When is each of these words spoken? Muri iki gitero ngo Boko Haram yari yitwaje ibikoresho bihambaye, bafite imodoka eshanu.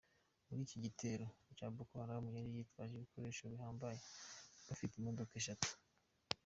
Muri 0.47 0.61
iki 0.65 0.77
gitero 0.85 1.25
ngo 1.57 1.63
Boko 1.77 1.93
Haram 2.01 2.23
yari 2.37 2.49
yitwaje 2.57 2.93
ibikoresho 2.95 3.43
bihambaye, 3.53 3.99
bafite 4.67 4.93
imodoka 4.97 5.31
eshanu. 5.39 5.67